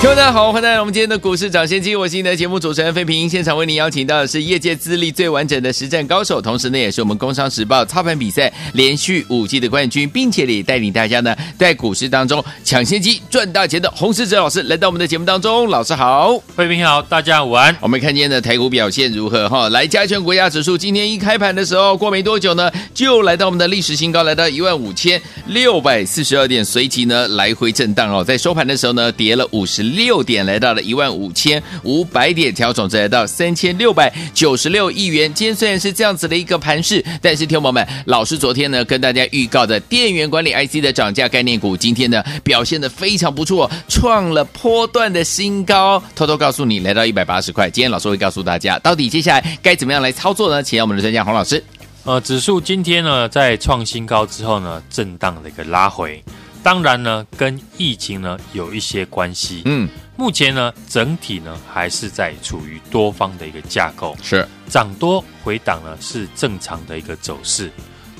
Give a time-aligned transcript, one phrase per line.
[0.00, 3.28] 听众大家好，欢迎来到我们今天的股市涨先机，我是你的节目主持人费平。
[3.28, 15.68] 现场为您邀请到的是业界资历最完整的实战高手，同时呢，也是我们《工商时报》操盘比赛连续五季的冠军，并且也带领大家呢在股市当中抢先机赚大钱的洪士哲老师来到我们的节目当中。
[15.68, 17.76] 老师好，费平好，大家午安。
[17.80, 19.48] 我们看今天的台股表现如何？
[19.48, 29.82] 哈，来加权国家指数今天一开盘的时候，过没多久呢，就来到我们的历史新高，来到一万五千六百四十二点，随即呢来回震荡哦，在收盘的时候呢，跌了五五十。
[29.82, 35.32] 六点来到了一万五千五百点，调总值来到三千六百九十六亿元。
[35.34, 46.00] 今天虽然是这样子的一个盘势，但是听众朋友们，老师昨天呢跟大家预告的电源管理 IC 的涨价概念股，今天呢表现得非常不错，创了波段的新高。
[46.14, 47.68] 偷偷告诉你，来到一百八十块。
[47.68, 50.62] 今天老师会告诉大家，到底接下来该怎么样来操作呢？
[50.62, 51.62] 请我们的专家洪老师。
[52.04, 56.22] 呃，指数今天呢在创新高之后呢，震荡的一个拉回。
[56.68, 59.62] 当然呢，跟疫情呢有一些关系。
[59.64, 59.88] 嗯，
[60.18, 67.72] 目前呢，整体呢还是在处于多方的一个架构，是涨多回档呢是正常的一个走势。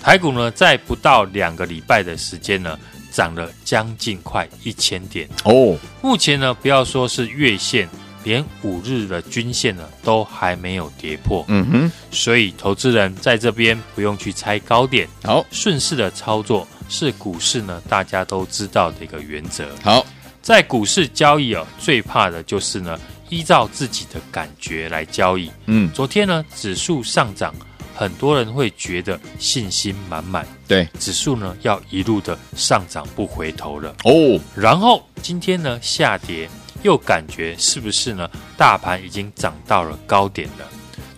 [0.03, 2.79] 台股呢在不到两个礼拜的时间呢，
[3.13, 5.77] 涨了将近快一千点哦。
[6.01, 7.87] 目前呢，不要说是月线，
[8.25, 11.45] 连五日的均线呢都还没有跌破。
[11.49, 16.67] 嗯哼，所以投资人在这边不用去猜高点，好，顺势的操作。
[16.89, 19.69] 是股市呢，大家都知道的一个原则。
[19.83, 20.05] 好，
[20.41, 25.51] 在股市交易哦，最怕的就是呢，依照自己的感觉来交易。
[25.67, 27.55] 嗯，昨天呢，指数上涨，
[27.95, 30.47] 很多人会觉得信心满满。
[30.67, 33.95] 对，指数呢要一路的上涨不回头了。
[34.05, 36.49] 哦，然后今天呢下跌，
[36.83, 38.29] 又感觉是不是呢？
[38.57, 40.67] 大盘已经涨到了高点了。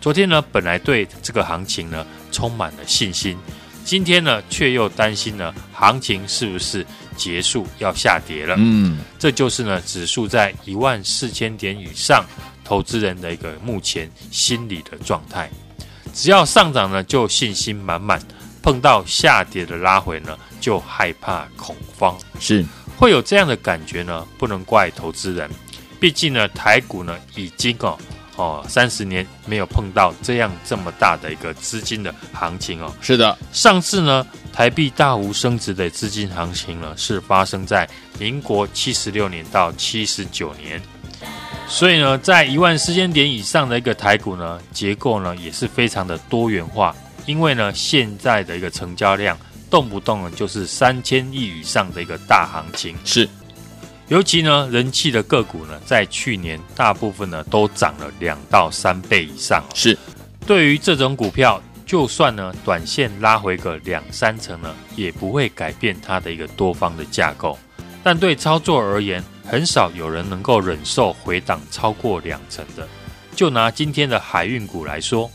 [0.00, 3.36] 昨天呢，本来对这个行情呢充满了信心。
[3.90, 6.86] 今天呢，却又担心呢，行情是不是
[7.16, 8.54] 结束要下跌了？
[8.56, 12.24] 嗯，这就是呢，指数在一万四千点以上，
[12.62, 15.50] 投资人的一个目前心理的状态。
[16.14, 18.20] 只要上涨呢，就信心满满；
[18.62, 22.16] 碰到下跌的拉回呢，就害怕恐慌。
[22.38, 22.64] 是
[22.96, 25.50] 会有这样的感觉呢，不能怪投资人，
[25.98, 27.98] 毕竟呢，台股呢已经哦。
[28.40, 32.90] 哦，三十年没有碰到这样这么大的一个资金的行情哦。
[33.02, 37.86] 是的，上次呢，台币大幅升值的资金行情呢，是发生在
[38.18, 40.80] 民国七十六年到七十九年。
[41.68, 46.96] 所以呢，在一万四千点以上的一个台股呢，结构呢也是非常的多元化。
[47.26, 52.96] 因为呢，现在的一个成交量动不动呢就是三千亿以上的一个大行情。
[53.04, 53.28] 是。
[54.10, 59.64] 尤其呢，人气的个股呢，在去年大部分呢都涨了两到三倍以上。
[59.72, 59.96] 是，
[60.44, 67.56] 对于这种股票，就算呢短线拉回个两三成呢，也不会改变它的一个多方的架构。
[68.02, 72.88] 但对操作而言，很少有人能够忍受回档超过两成的。
[73.36, 75.30] 就拿今天的海运股来说，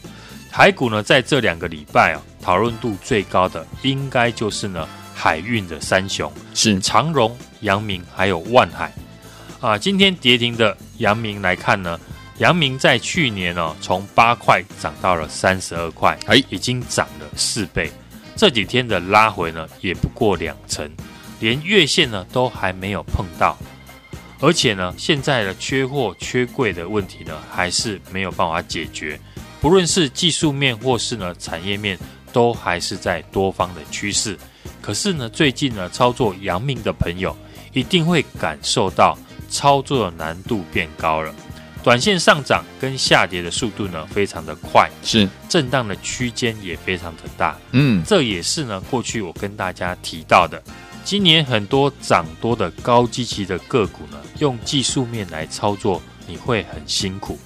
[0.52, 4.86] 海股呢在这两个礼拜啊，讨论度最高的应该就是呢。
[5.18, 8.94] 海运的三雄是长荣、阳明还有万海
[9.60, 9.78] 啊。
[9.78, 12.00] 今天跌停的阳明来看呢，
[12.38, 17.92] 阳明在去年哦，从八块涨到了三十二块，哎，已经涨了四倍。
[18.36, 20.90] 这几天的拉回呢，也不过两成，
[21.40, 23.58] 连月线呢都还没有碰到。
[24.42, 29.20] 而且呢，现在的缺货、缺柜的问题呢，还是没有办法解决。
[29.62, 31.98] 不论是技术面或是呢产业面，
[32.32, 34.38] 都还是在多方的趋势。
[34.82, 37.36] 可是呢，最近呢，操作阳明的朋友
[37.76, 39.16] 一定会感受到
[39.50, 41.32] 操作的难度变高了。
[41.84, 47.56] 短线上涨跟下跌的速度呢，非常的快，是震荡的区间也非常的大。
[47.74, 50.60] 嗯，这也是呢，过去我跟大家提到的，
[51.04, 57.38] 今年很多涨多的高基期的个股呢，用技术面来操作，你会很辛苦。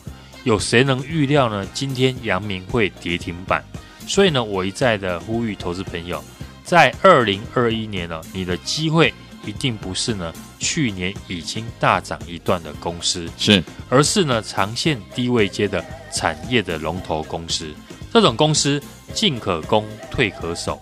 [0.45, 1.67] 有谁能预料呢？
[1.73, 3.61] 今天阳明会跌停板，
[4.07, 6.23] 所以呢，我一再的呼吁投资朋友。
[6.63, 9.13] 在二零二一年呢，你的机会
[9.49, 17.73] 一定不是呢去年已经大涨一段的公司，是，而是呢长线低位阶的产业的龙头公司。
[18.13, 18.81] 这种公司
[19.13, 20.79] 进可攻，退可守，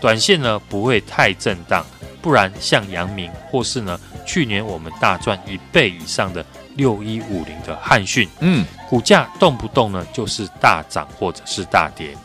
[0.00, 1.86] 短线呢不会太震荡，
[2.20, 6.44] 不然像阳明或是呢去年我们大赚一倍以上的
[6.74, 12.16] 六一五零的汉讯，嗯，股价动不动呢就是大涨或者是大跌。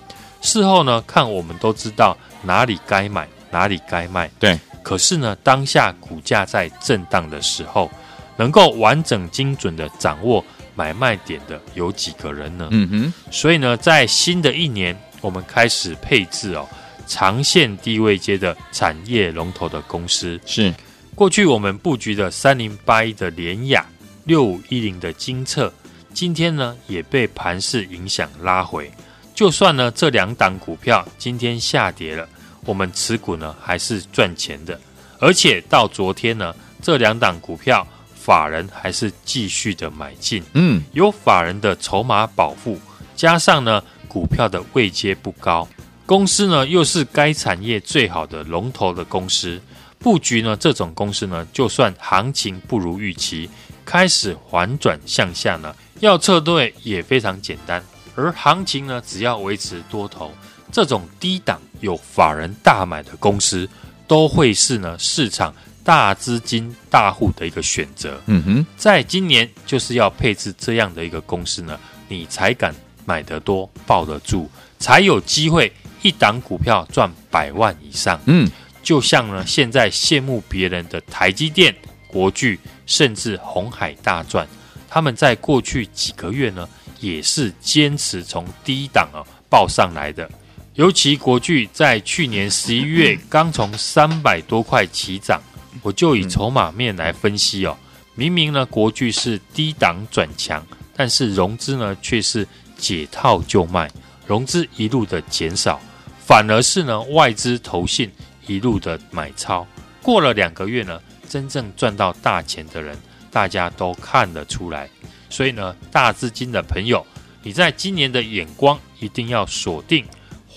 [0.42, 4.30] 事后呢看我们都知道哪里该买，哪里该卖。
[4.40, 4.60] 对，
[4.94, 7.90] 可是呢，当下股价在震荡的时候，
[8.38, 10.46] 能够完整精准的掌握
[10.76, 12.68] 买卖点的有几个人呢？
[12.70, 16.70] 嗯哼，所以呢，在新的一年，我们开始配置哦
[17.08, 20.40] 长线低位阶的产业龙头的公司。
[20.46, 20.72] 是
[21.16, 23.84] 过去我们布局的三零八一的联雅、
[24.26, 25.74] 六五一零的金策，
[26.14, 28.92] 今天呢也被盘势影响拉回。
[29.34, 32.30] 就算呢这两档股票今天下跌了，
[32.66, 34.80] 我们持股呢还是赚钱的，
[35.20, 42.80] 而且到昨天呢这两档股票法人还是继续的买进，嗯，有法人的筹码保护，
[43.16, 45.68] 加上呢股票的位阶不高，
[46.06, 49.62] 公司呢又是该产业最好的龙头的公司，
[50.00, 53.50] 布局呢这种公司呢就算行情不如预期，
[53.84, 57.84] 开始缓转向下呢，要撤退也非常简单。
[58.16, 60.32] 而行情呢，只要维持多头，
[60.74, 63.70] 这种低档有法人大买的公司，
[64.08, 65.54] 都会是呢市场
[65.84, 68.20] 大资金大户的一个选择。
[68.26, 72.74] 嗯哼，在今年就是要配置这样的一个公司呢，你才敢
[73.06, 74.50] 买得多，抱得住，
[74.80, 75.72] 才有机会
[76.02, 78.20] 一档股票赚百万以上。
[78.26, 78.50] 嗯，
[78.82, 81.74] 就像呢现在羡慕别人的台积电、
[82.08, 84.48] 国巨，甚至红海大赚，
[84.90, 86.68] 他们在过去几个月呢。
[87.00, 89.20] 也是坚持从低档啊
[89.50, 90.32] 报上来的，
[90.76, 95.40] 尤其国巨在去年十一月 刚从三百多块起涨，
[95.84, 97.78] 我就以筹码面来分析哦，
[98.16, 100.66] 明明呢国巨是低档转强，
[100.96, 103.88] 但是融资呢却是解套就卖，
[104.26, 105.80] 融资一路的减少，
[106.20, 108.12] 反而是呢外资投信
[108.48, 109.68] 一路的买超，
[110.02, 111.00] 过了两个月呢，
[111.30, 112.98] 真正赚到大钱的人，
[113.30, 114.90] 大家都看得出来。
[115.30, 117.06] 所以呢，大资金的朋友，
[117.44, 120.04] 你在今年的眼光一定要锁定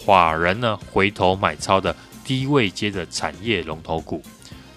[0.07, 1.95] 法人呢回头买超的
[2.25, 4.23] 低位接的产业龙头股。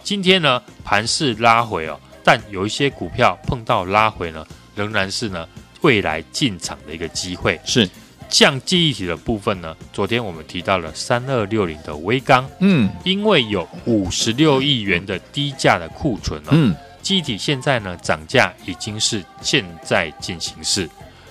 [0.03, 4.43] 今天呢盘势拉回哦，但有一些股票碰到拉回呢，
[4.75, 5.47] 仍然是呢
[5.81, 7.61] 未来进场的一个机会。
[7.63, 7.87] 是，
[8.27, 16.75] 像记忆体的部分呢，昨天我们提到了三二六零的微钢，嗯，因为有五十六亿元的低价的库存哦，嗯。
[17.01, 20.87] 记忆体现在呢涨价已经是现在进行式，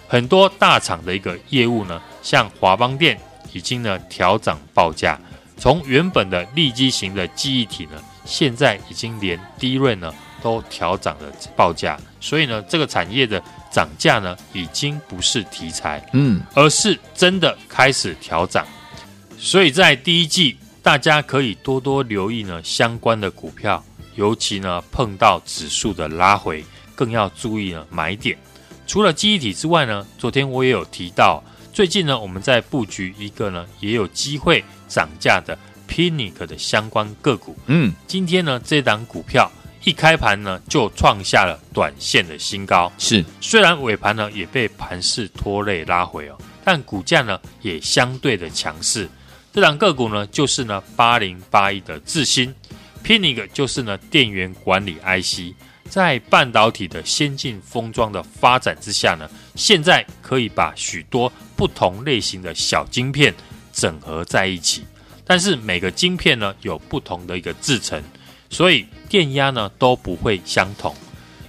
[0.09, 3.21] 很多大厂的一个业务呢，像华邦电
[3.53, 5.19] 已经呢调涨报价，
[5.56, 18.67] 从原本的立基型的记忆体呢，现在已经连 DRAM 呢都调涨了报价，所以呢这个产业的涨价呢已经不是题材，嗯，而是真的开始调涨，
[19.39, 23.85] 所以在第一季大家可以多多留意呢相关的股票。
[24.15, 26.65] 尤其呢，碰到指数的拉回，
[26.97, 28.37] 更要注意呢买点。
[28.85, 31.41] 除了记忆体之外呢，昨天我也有提到，
[31.78, 35.56] 最近呢我们在布局一个呢也有机会涨价的
[35.88, 37.56] PINIC 的相关个股。
[37.66, 39.48] 嗯，今天呢这档股票
[39.84, 42.92] 一开盘呢就创下了短线的新高。
[42.98, 49.08] 是，虽然尾盘呢也被盘势拖累拉回哦，但股价呢也相对的强势。
[49.52, 52.52] 这档个股呢就是呢八零八一的智新。
[53.04, 55.54] PINIC 就是呢，电源管理 IC，
[55.88, 63.34] 在半导体的先进封装的发展之下呢，现在可以把许多不同类型的小晶片
[63.72, 64.84] 整合在一起，
[65.26, 68.00] 但是每个晶片呢有不同的一个制成，
[68.49, 70.94] 所以电压呢都不会相同，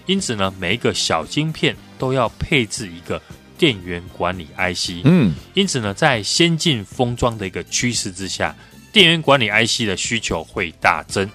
[0.07, 3.21] 因此呢每一个小晶片都要配置一个
[3.59, 5.05] 电源管理 IC。
[5.05, 8.55] 嗯，因此呢在先进封装的一个趋势之下，
[8.91, 11.29] 电源管理 IC 的需求会大增。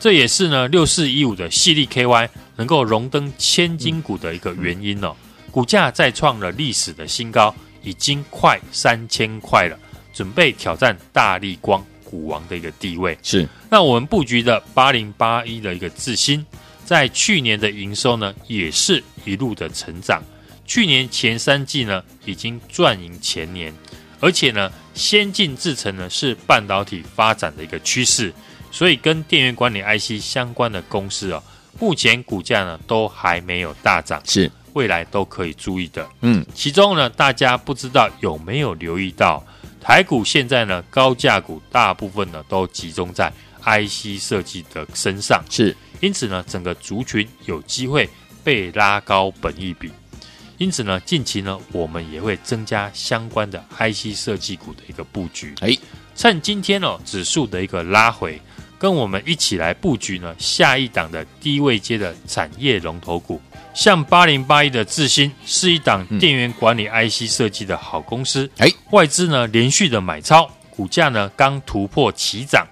[0.00, 5.14] 这也是呢，六四一五的系列 KY 能够荣登千金股的一个原因哦。
[5.50, 9.78] 股价再创了历史的新高，已经快三千块了，
[10.12, 13.18] 准备挑战大立光股王的一个地位。
[13.22, 16.44] 是，那我们布局的八零八一的一个智新，
[16.84, 20.22] 在去年的营收呢，也是一路的成长。
[20.66, 23.72] 去年前三季呢，已经赚赢前年，
[24.20, 28.32] 而且呢，先进制程呢是半导体发展的一个趋势。
[28.70, 31.42] 所以跟电源管理 IC 相关的公司哦，
[31.80, 36.08] 目前股价呢都还没有大涨，是未来都可以注意的。
[36.20, 39.44] 嗯，其中呢，大家不知道有没有留意到，
[39.80, 43.32] 台股现在呢高价股大部分呢都集中在
[43.64, 48.08] IC 设计的身上，是，因此呢整个族群有机会
[48.44, 49.90] 被拉高本益比，
[50.58, 55.54] 因此呢近期呢我们也会增加相关的 IC 设计股的一个布局。
[55.60, 55.76] 哎。
[56.18, 58.42] 趁今天哦，指数的一个拉回，
[58.78, 63.40] 跟我们一起来布局呢下一档的低位阶的产业龙头股。
[63.74, 72.66] 像八零八一的智新是一档电源管理 IC 设计的好公司，哎，外资呢连续的买超，股价呢刚突破起涨。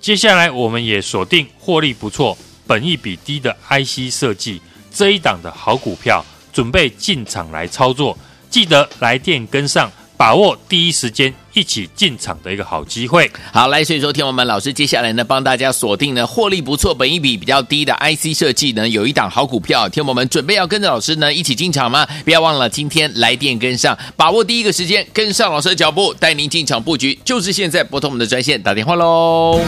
[0.00, 8.18] 接下来我们也锁定获利不错、本益比低的 IC 设计这一档的好股票，准备进场来操作。
[8.50, 9.90] 记得来电跟上。
[10.22, 13.28] 把握第一时间一起进场的一个好机会。
[13.52, 22.06] 好，来，所以说，听我们老师接下来呢，帮大家锁定呢，获利不错、本一比比较低的 IC 设计呢，有一档好股票，听我们准备要跟着老师呢一起进场吗？
[22.24, 29.60] 不要忘了今天来电跟上，把握第一个时间跟上老师的脚步，带您进场布局，就是现在拨通我们的专线打电话喽。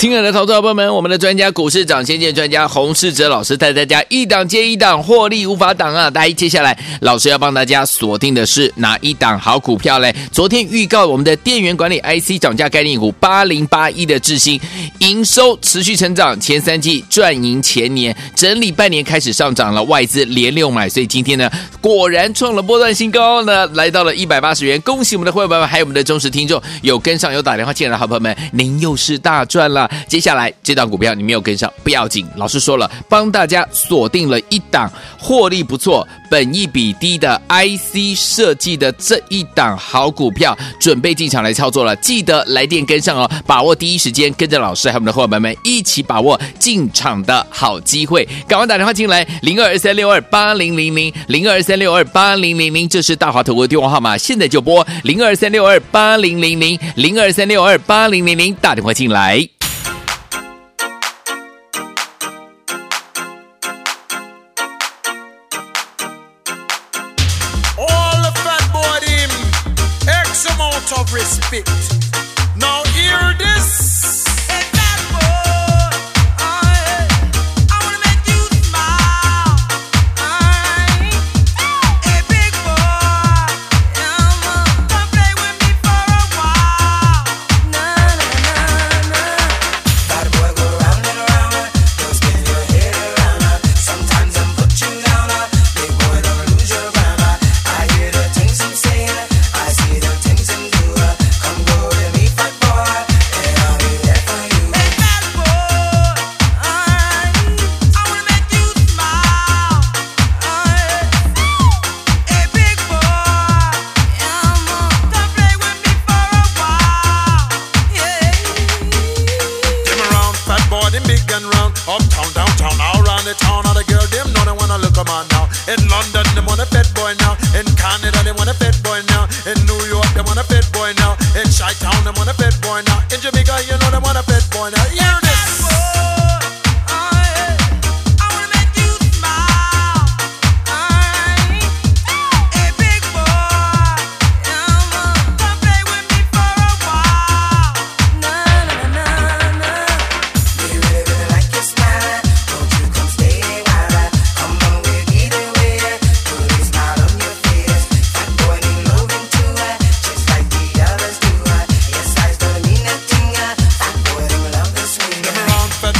[0.00, 6.08] 亲爱的投资者朋友们，我们的专家股市长先见专家洪世哲老师带大家一档接一档获利无法挡啊！
[6.08, 10.10] 大家接下来老师要帮大家锁定的是哪一档好股票嘞？
[10.32, 14.58] 昨天预告我们的电源管理 IC 涨价概念股八零八一的智新，
[15.00, 21.50] 营收持续成长，前三季赚赢前年，整理半年开始上涨了，外资连六买，所以今天呢
[21.82, 24.80] 果然创了波段新高呢，来到了一百八十元。
[24.80, 29.89] 恭喜我们的会员们，还有我们的忠实听众，有跟上有打电话进来的好朋友们，您又是大赚了。
[30.08, 41.94] 接下来这档股票你没有跟上不要紧，老师说了，帮大家锁定了一档获利不错、本益比低的 IC 设计的这一档好股票，准备进场来操作了。
[41.96, 48.26] 记得来电跟上哦，把握第一时间跟着老师还有我们的伙伴们一起把握进场的好机会。
[48.48, 59.59] 赶快打电话进来，零二三六二八零零零零二三六二八零零零，这是大华投顾的电话号码，现在就拨零二三六二八零零零零二三六二八零零零，打电话进来。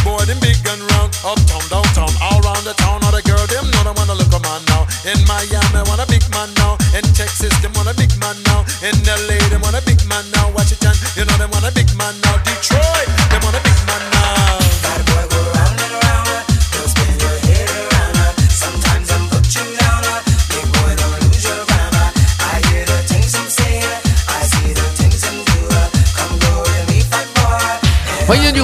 [0.05, 1.11] boy, them big and round.
[1.25, 3.03] Uptown, downtown, all round the town.
[3.05, 4.87] All the girl, them know they wanna look a man now.
[5.05, 6.77] In Miami, want a big man now.
[6.97, 8.65] In Texas, them want a big man now.
[8.83, 10.51] In LA, them want a big man now.
[10.53, 10.83] Watch it,
[11.17, 12.37] you know them want a big man now.
[12.45, 12.70] Detroit.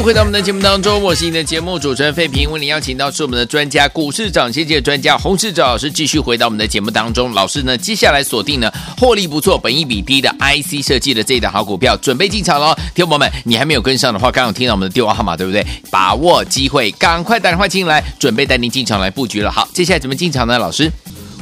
[0.07, 7.33] 回到我们的节目当中，我是你的节目主持人费平，为您邀请到是我们的专家股市长先见专家洪士哲老师，继续回到我们的节目当中。
[7.33, 12.73] 老师呢，接下来锁定呢获利不错、本益比低的 IC 设计的这一档好股票，准备进场喽。
[12.95, 15.67] 听众朋友们，你还没有跟上的话，刚刚听到我们的电话号码对不对？
[15.91, 19.51] 把握机会，赶快打电话进来，准备带您进场来布局了。
[19.51, 20.57] 好，接下来怎么进场呢？
[20.57, 20.89] 老师，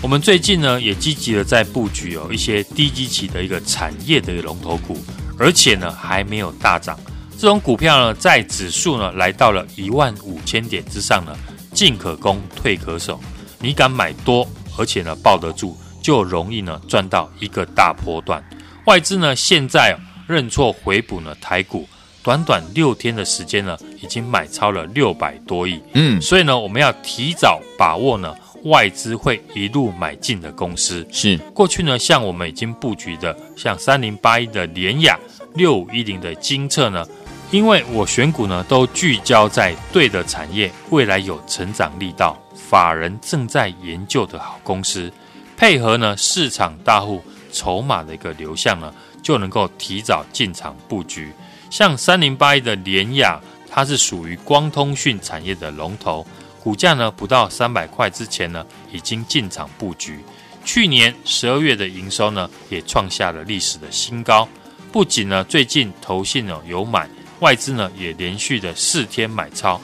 [0.00, 5.04] 我们最近呢也积极的在布局有一些低基期的一个产业的龙头股，
[5.38, 6.98] 而且呢还没有大涨。
[7.38, 11.36] 这种股票呢，在指数呢来到了一万五千点之上呢，
[11.72, 13.20] 进可攻，退可守。
[13.58, 14.46] 你敢买多，
[14.78, 18.42] 而且呢抱得住，就容易呢赚到一个大波段。
[18.86, 21.86] 外资呢现在认错回补呢台股，
[22.22, 25.80] 短短六天的时间呢，已经买超了六百多亿。
[25.92, 31.06] 嗯，所以呢，我们要提早把握呢外资会一路买进的公司。
[31.10, 35.18] 是过去呢，像我们已经布局的，像三零八一的联雅、
[35.54, 37.06] 六五一零的金策呢，
[37.54, 45.08] 因为我选股呢都聚焦在对的产业，未来有成长力道，法人正在研究的好公司，
[45.56, 48.92] 配合呢市场大户筹码的一个流向呢，
[49.22, 51.32] 就能够提早进场布局。
[51.70, 56.26] 像三零八一的联亚，它是属于光通讯产业的龙头，
[56.58, 60.18] 股价呢不到三百块之前呢，已经进场布局。
[60.64, 64.48] 去年十二月的营收呢，也创下了历史的新高。
[64.90, 67.08] 不仅呢，最近投信呢有买，
[67.40, 69.80] 外资呢也连续的四天买超，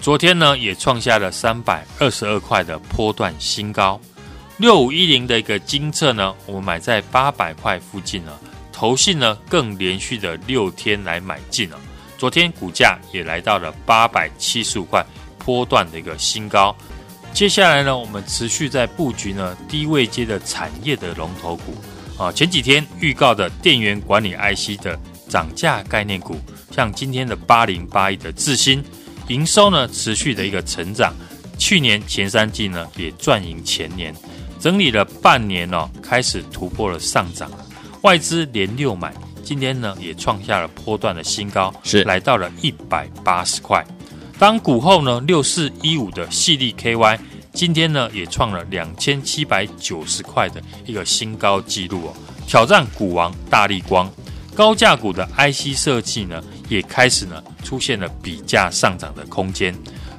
[0.00, 4.00] 昨天呢也创下了三百二十二块的波段新高。
[4.58, 8.32] 六五一零的一个精测呢，我们买在八百块附近呢。
[8.70, 11.78] 投信呢更连续的六天来买进了，
[12.18, 15.04] 昨天股价也来到了八百七十五块，
[15.38, 16.74] 波段的一个新高。
[17.32, 21.76] 接下来呢，我们持续在布局呢低位阶的产业的龙头股
[22.18, 22.32] 啊。
[22.32, 24.98] 前几天预告的电源管理 IC 的
[25.32, 26.36] 涨价概念股，
[26.70, 28.84] 像今天的八零八一的智新，
[29.28, 31.14] 营收呢持续的一个成长，
[31.56, 34.14] 去年前三季呢也赚赢前年，
[34.60, 37.50] 整理了半年哦，开始突破了上涨。
[38.02, 43.82] 外资连六买，今天呢也创下了波段的新高，是来到了一百八十块。
[44.38, 47.18] 当股后呢六四一五的细力 KY，
[47.54, 52.12] 今天呢也创了两千七百九十块的一个新高纪录哦，
[52.46, 54.12] 挑战股王大力光。
[54.54, 59.74] 高价股的 IC 设计呢也开始呢出现了比价上涨的空间。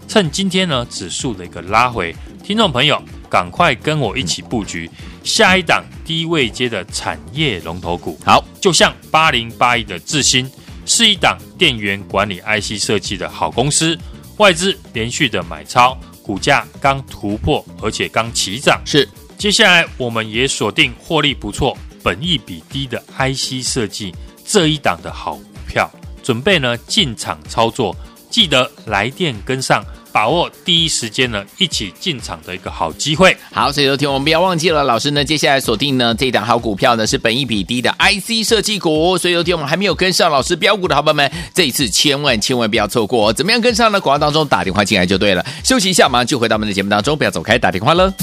[0.07, 4.89] 趁今天呢指数的一个拉回，听众朋友赶快跟我一起布局。
[5.23, 10.49] 下一档低位接的产业龙头股，好，就像八零八一的智新，
[10.85, 13.97] 是一档电源管理 IC 设计的好公司，
[14.37, 18.81] 外资连续的买超，股价刚突破，而且刚起涨。
[18.85, 24.13] 是，接下来我们也锁定获利不错、本益比低的 IC 设计
[24.45, 25.89] 这一档的好股票，
[26.21, 27.95] 准备呢进场操作，
[28.29, 29.83] 记得来电跟上。
[30.11, 33.35] 把握第一时间呢，一起进场的一个好机会。
[33.51, 39.17] 好，所以昨天我们不要忘记了，老师呢，接下来锁定呢这档好股票呢是本益比低的 IC 设计股。
[39.17, 43.33] 所以昨天我们还没有跟上老师标股的好朋友们，这一次千万千万不要错过。
[43.33, 43.99] 怎么样跟上呢？
[43.99, 45.43] 广告当中打电话进来就对了。
[45.63, 48.13] 休息一下，马上就回到我们的节目当中，不要走开，打电话了。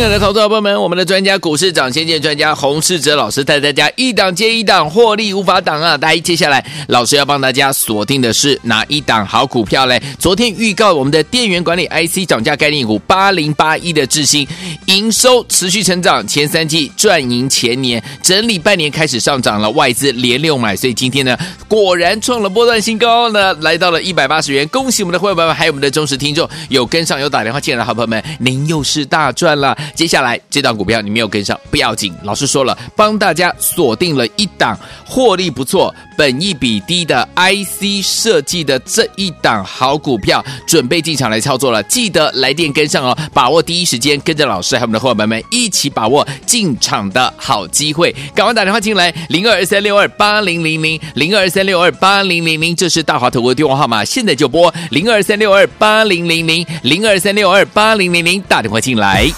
[0.00, 5.94] 亲爱的投资者朋友们，我们的专家股市长先见专家洪世哲老师带大家一档接一档获利无法挡啊！
[5.94, 10.02] 大家接下来老师要帮大家锁定的是哪一档好股票嘞？
[10.18, 14.48] 昨天预告我们的电源管理 IC 涨价概念股八零八一的智新，
[14.86, 21.36] 营收持续成长，前三季赚赢前年，整理半年开始上涨了，外资连六买，所以今天呢
[21.68, 24.66] 果然创了波段新高呢，来到了一百八十元。
[24.68, 29.76] 恭喜我们的会员朋友们，还有我们的忠实听众，有跟上有打电话进来的好朋友们，您又是大赚了。
[29.94, 41.82] 接下来这档股票你没有跟上不要紧，老师说了，帮大家锁定了一档获利不错、本益比低的 IC 设计的这一档好股票，准备进场来操作了。
[41.84, 48.14] 记得来电跟上哦，把握第一时间，跟着老师还有我们的伙伴们一起把握进场的好机会。
[48.34, 59.30] 赶快打电话进来，零二三六二八零零零零二三六二八零零零，这是大华投顾的电话号码，现在就拨零二三六二八零零零零二三六二八零零零，打电话进来。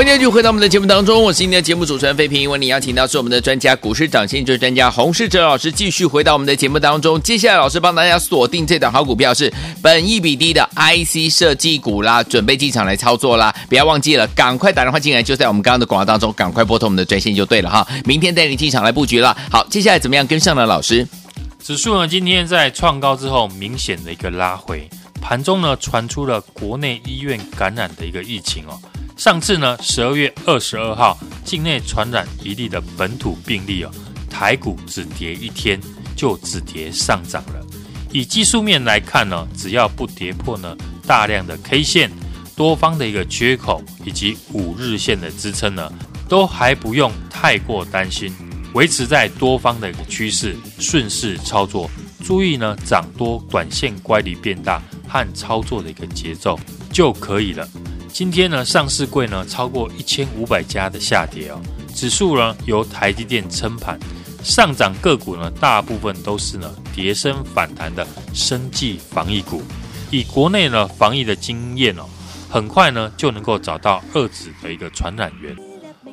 [0.00, 2.50] 欢迎继续回到我们的节目当中，我是今天的节目主持人费平。
[2.50, 7.20] 为你邀请到是我们的专家股市涨先机专家洪世哲老师，继续回到我们的节目当中。
[7.20, 13.54] 接下来老师帮大家锁定这档好股票是本一比低的 IC 设计股啦，准备进场来操作啦！
[13.68, 17.86] 不要忘记了，赶快打电话进来，就在我们刚刚的广告当中，赶快拨通我们的专线就对了哈。
[18.06, 19.36] 明天带你进场来布局了。
[19.50, 20.64] 好，接下来怎么样跟上呢？
[20.64, 21.06] 老师，
[21.62, 24.88] 指数呢今天在创高之后明显的一个拉回，
[25.20, 28.80] 盘中呢传出了国内医院感染的一个疫情哦。
[29.20, 33.90] 上次呢，十二月二十二号，境内传染一例的本土病例哦，
[34.30, 35.78] 台股只跌一天
[36.16, 37.62] 就止跌上涨了。
[38.10, 40.74] 以技术面来看呢，只要不跌破呢
[41.06, 42.10] 大量的 K 线、
[42.56, 45.92] 多方的一个缺口以及五日线的支撑呢，
[46.26, 48.34] 都还不用太过担心，
[48.72, 51.90] 维持在多方的一个趋势，顺势操作。
[52.24, 56.58] 注意呢，涨多短线乖离变大和操作的一个节奏
[56.90, 57.68] 就可以了。
[58.12, 61.60] 今天呢，上市柜呢超过一千五百家的下跌哦，
[61.94, 63.98] 指数呢由台积电撑盘，
[64.42, 69.62] 上涨个股呢大部分都是呢跌升反弹的生技防疫股。
[70.10, 72.04] 以国内呢防疫的经验哦，
[72.50, 75.56] 很快呢就能够找到二子的一个传染源。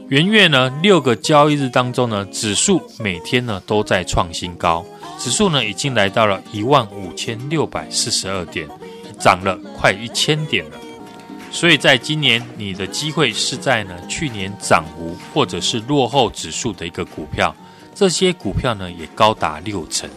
[0.07, 4.85] 元月呢六个交易日当中呢，指数每天呢都在创新高，
[5.19, 8.65] 指数呢已经来到了一万五千六百四十二点，
[9.19, 10.77] 涨了快一千点了。
[11.57, 17.55] 所以在今年，你的机会是在呢去年涨幅或者是落后指数的一个股票，
[17.95, 20.07] 这些股票呢也高达六成，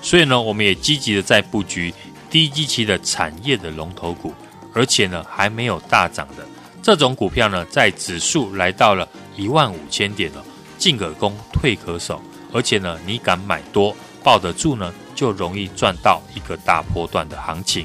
[0.00, 1.92] 所以呢我们也积极的在布局
[2.30, 4.32] 低基期的产业的龙头股，
[4.72, 6.46] 而且呢还没有大涨的。
[6.80, 10.44] 这种股票呢，在指数来到了一万五千点了，
[10.78, 17.84] 进可攻退可守，而且呢你敢买多抱得住呢，就容易赚到一个大波段的行情。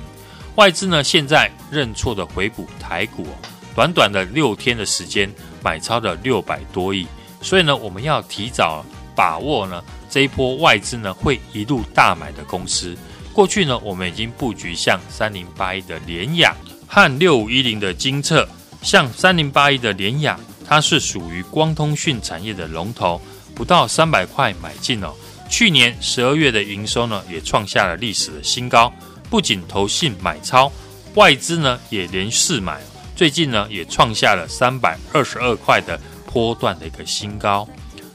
[0.60, 3.34] 外资呢，现在认错的回补台股哦，
[3.74, 5.32] 短短的六天的时间，
[5.64, 7.08] 买超了六百多亿，
[7.42, 8.84] 所以呢，我们要提早
[9.16, 12.94] 把握呢这一波外资呢会一路大买的公司。
[13.32, 16.54] 过去呢，我们已经布局像三零八一的联雅
[16.86, 18.46] 和六五一零的精测，
[18.82, 23.22] 像三零八一的联雅，它是属于光通讯产业的龙头，
[23.56, 25.14] 不到三百块买进哦。
[25.50, 28.92] 去年十二月的营收呢，也创下了历史的新高。
[29.30, 30.72] 不仅投信买超，
[31.16, 32.80] 外资呢也连续买，
[33.16, 37.68] 最近呢也创下了三百二十二块的波段的一个新高。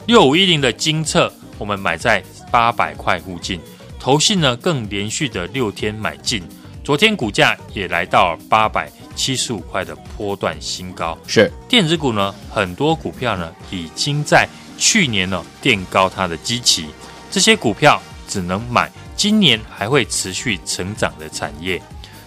[0.07, 3.61] 六五一零的精测，我们买在八百块附近，
[3.99, 6.43] 投信呢更连续的六天买进，
[6.83, 11.17] 昨天股价也来到八百七十五块的波段新高。
[11.27, 16.87] 是电子股呢，很多股票呢已经在去年呢垫高它的基期，
[17.31, 18.91] 这些股票只能买。
[19.17, 21.81] 今年还会持续成长的产业，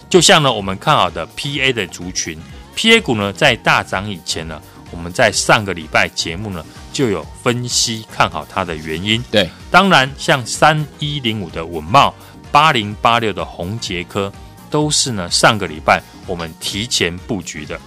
[0.08, 2.38] 就像呢我们看好的 PA 的族群
[2.74, 9.22] ，PA 股呢在大涨以前呢，我们在上个礼拜节目呢就有分析看好它的原因。
[9.30, 12.14] 对，当然像三一零五的稳茂、
[12.50, 14.32] 八零八六的红杰科，
[14.70, 17.78] 都是呢上个礼拜我们提前布局的，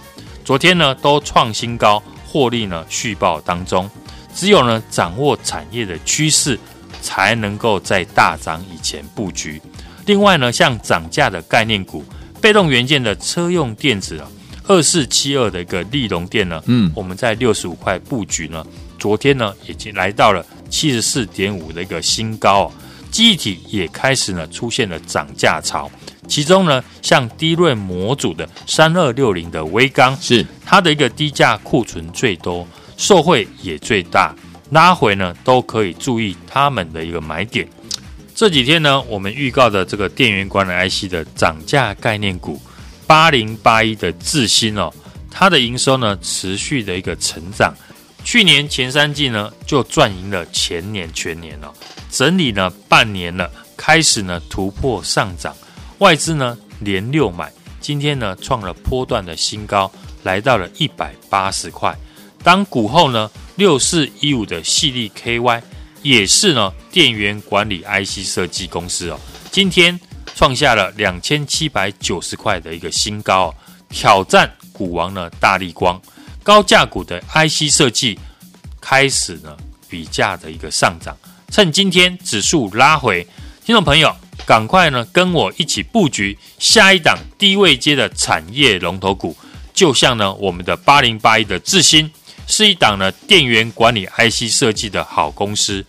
[0.44, 3.90] 昨天呢都创新高，获利呢续报当中，
[4.34, 6.58] 只有呢掌握产业的趋势。
[7.00, 9.60] 才能够在大涨以前布局。
[10.04, 12.04] 另外呢，像涨价的概念股、
[12.40, 14.28] 被动元件的车用电子啊，
[14.66, 18.66] 二四七二的一个利隆电呢，嗯，我们在六十五块布局呢，
[18.98, 22.72] 昨天呢已经来到了七十四点五的一个新高哦。
[23.12, 25.90] 记忆体也开始呢出现了涨价潮，
[26.26, 34.34] 其中呢，像低润模组的三二六零的微钢是它的一个低价库存最多，受惠也最大。
[34.72, 37.68] 拉回呢，都可以注意他们的一个买点。
[38.34, 42.58] 这几天呢，我们预告的这个电源管理 IC 的涨价概念股
[43.06, 44.90] 八零八一的智新哦，
[45.30, 47.74] 它的营收呢持续的一个成长，
[48.24, 51.70] 去年前三季呢就赚赢了前年全年了，
[52.10, 55.54] 整理呢半年了，开始呢突破上涨，
[55.98, 61.94] 外资呢连六买，今天呢创了波段的新高，来到了一百八十块。
[62.42, 65.62] 当股后呢，六四一五的矽力 KY
[66.02, 69.98] 也是呢电源管理 IC 设计公司哦，今天
[70.34, 73.54] 创下了两千七百九十块的一个新高哦，
[73.88, 76.00] 挑战股王呢大立光，
[76.42, 78.18] 高价股的 IC 设计
[78.80, 79.56] 开始呢
[79.88, 81.16] 比价的一个上涨，
[81.50, 83.24] 趁今天指数拉回，
[83.64, 84.12] 听众朋友
[84.44, 89.36] 赶快呢跟我一起布局下一档低位阶的产业龙头股，
[89.72, 92.10] 就像呢我们的八零八一的智新。
[92.52, 95.82] 是一档呢电源管理 IC 设计的好公司，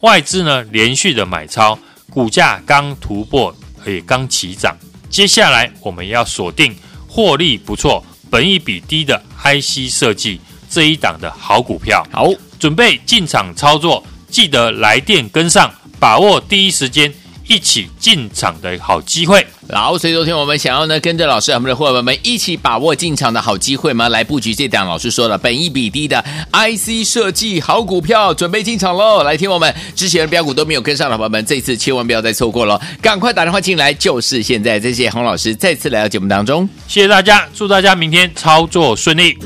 [0.00, 1.78] 外资呢连续的买超，
[2.10, 4.76] 股价刚突破也刚起涨。
[5.08, 6.76] 接下来我们要锁定
[7.06, 12.04] 获利不错、本益比低的 IC 设计，这一档的好股票。
[12.10, 12.28] 好，
[12.58, 17.14] 准备进场操作，记得来电跟上，把握第一时间。
[17.48, 24.08] 一起进场的好机会，好，所以昨天我们想要呢跟着老师，我们的伙伴们一起把握进场的好机会吗？
[24.10, 29.22] 来布局这档老师说了，本一比低的 IC 设计好股票，准备进场喽！
[29.22, 34.78] 来听我们之前的标股都没有跟上的伙伴们，这次千万不要再错过了，赶快打电话进来，就是现在！
[34.78, 39.36] 谢谢洪老师再次来到节目当中，谢谢大家，祝大家明天操作顺利。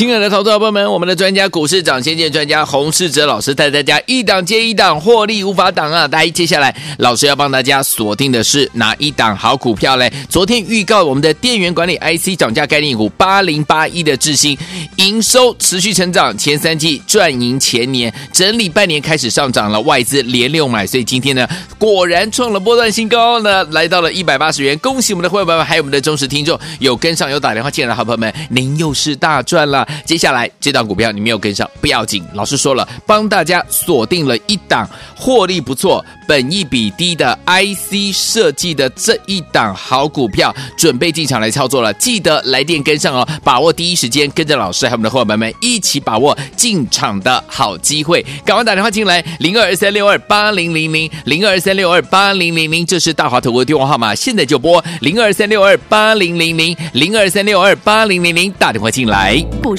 [0.00, 6.08] 亲爱的投资伙伴们，我们的专家股市长先见专家洪世哲老师带大家一档接一档获利无法挡啊！
[6.08, 10.10] 大家接下来老师要帮大家锁定的是哪一档好股票嘞？
[10.30, 14.56] 昨天预告我们的电源管理 IC 涨价概念股八零八一的智新
[14.96, 24.78] 营收持续成长，前三季赚赢前年，整理半年开始上涨了，外资连六买，所以今天呢果然创了波段新高呢，来到了一百八十元。
[24.78, 29.86] 恭喜我们的会员朋友们，还有我们的忠实听众，有跟上有打电话进来的好朋友们，您又是大赚了。
[30.04, 41.92] 接下来这档股票你没有跟上不要紧，老师说了，帮大家锁定了一档获利不错、本益比低的 IC 设计的这一档好股票，准备进场来操作了。
[41.94, 48.24] 记得来电跟上哦，把握第一时间，跟着老师还有我们的伙伴们一起把握进场的好机会。
[48.44, 59.40] 赶快打电话进来，零二三六二八零零零零二三六二八零零零，这是大华投顾的电话号码，现在就拨零二三六二八零零零零二三六二八零零零，打电话进来。
[59.62, 59.76] 股